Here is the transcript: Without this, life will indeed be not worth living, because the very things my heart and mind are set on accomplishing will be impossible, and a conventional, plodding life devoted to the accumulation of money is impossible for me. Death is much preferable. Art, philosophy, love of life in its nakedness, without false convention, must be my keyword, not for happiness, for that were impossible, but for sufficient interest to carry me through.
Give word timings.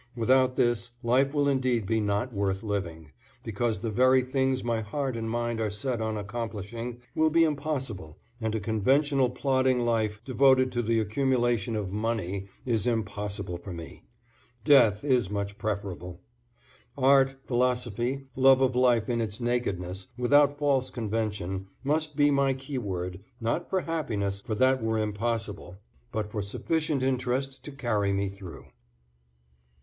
Without 0.15 0.55
this, 0.55 0.89
life 1.03 1.31
will 1.31 1.47
indeed 1.47 1.85
be 1.85 1.99
not 1.99 2.33
worth 2.33 2.63
living, 2.63 3.11
because 3.43 3.77
the 3.77 3.91
very 3.91 4.23
things 4.23 4.63
my 4.63 4.81
heart 4.81 5.15
and 5.15 5.29
mind 5.29 5.61
are 5.61 5.69
set 5.69 6.01
on 6.01 6.17
accomplishing 6.17 6.99
will 7.13 7.29
be 7.29 7.43
impossible, 7.43 8.17
and 8.41 8.55
a 8.55 8.59
conventional, 8.59 9.29
plodding 9.29 9.81
life 9.85 10.19
devoted 10.25 10.71
to 10.71 10.81
the 10.81 10.99
accumulation 10.99 11.75
of 11.75 11.91
money 11.91 12.47
is 12.65 12.87
impossible 12.87 13.57
for 13.59 13.73
me. 13.73 14.03
Death 14.63 15.03
is 15.03 15.29
much 15.29 15.59
preferable. 15.59 16.19
Art, 16.97 17.35
philosophy, 17.45 18.23
love 18.35 18.59
of 18.59 18.75
life 18.75 19.07
in 19.07 19.21
its 19.21 19.39
nakedness, 19.39 20.07
without 20.17 20.57
false 20.57 20.89
convention, 20.89 21.67
must 21.83 22.15
be 22.15 22.31
my 22.31 22.55
keyword, 22.55 23.19
not 23.39 23.69
for 23.69 23.81
happiness, 23.81 24.41
for 24.41 24.55
that 24.55 24.81
were 24.81 24.97
impossible, 24.97 25.77
but 26.11 26.31
for 26.31 26.41
sufficient 26.41 27.03
interest 27.03 27.63
to 27.65 27.71
carry 27.71 28.11
me 28.11 28.29
through. 28.29 28.65